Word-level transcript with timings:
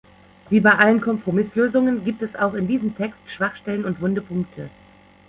Wie 0.49 0.59
bei 0.61 0.79
allen 0.79 0.99
Kompromisslösungen 0.99 2.03
gibt 2.03 2.23
es 2.23 2.35
auch 2.35 2.55
in 2.55 2.67
diesem 2.67 2.95
Text 2.97 3.19
Schwachstellen 3.27 3.85
und 3.85 4.01
wunde 4.01 4.21
Punkte. 4.21 4.71